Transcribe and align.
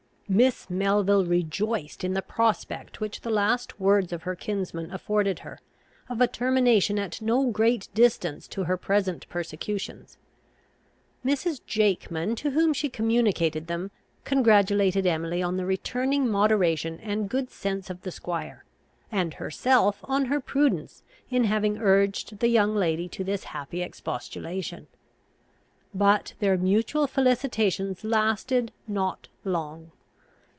Miss 0.33 0.69
Melville 0.69 1.25
rejoiced 1.25 2.05
in 2.05 2.13
the 2.13 2.21
prospect, 2.21 3.01
which 3.01 3.19
the 3.19 3.29
last 3.29 3.81
words 3.81 4.13
of 4.13 4.23
her 4.23 4.33
kinsman 4.33 4.89
afforded 4.89 5.39
her, 5.39 5.59
of 6.07 6.21
a 6.21 6.27
termination 6.27 6.97
at 6.97 7.21
no 7.21 7.47
great 7.47 7.89
distance 7.93 8.47
to 8.47 8.63
her 8.63 8.77
present 8.77 9.27
persecutions. 9.27 10.17
Mrs. 11.25 11.59
Jakeman, 11.67 12.37
to 12.37 12.51
whom 12.51 12.71
she 12.71 12.87
communicated 12.87 13.67
them, 13.67 13.91
congratulated 14.23 15.05
Emily 15.05 15.43
on 15.43 15.57
the 15.57 15.65
returning 15.65 16.29
moderation 16.29 16.97
and 17.01 17.27
good 17.29 17.49
sense 17.51 17.89
of 17.89 18.03
the 18.03 18.09
squire, 18.11 18.63
and 19.11 19.33
herself 19.33 19.99
on 20.05 20.23
her 20.27 20.39
prudence 20.39 21.03
in 21.29 21.43
having 21.43 21.77
urged 21.77 22.39
the 22.39 22.47
young 22.47 22.73
lady 22.73 23.09
to 23.09 23.25
this 23.25 23.43
happy 23.43 23.81
expostulation. 23.81 24.87
But 25.93 26.35
their 26.39 26.57
mutual 26.57 27.05
felicitations 27.05 28.05
lasted 28.05 28.71
not 28.87 29.27
long. 29.43 29.91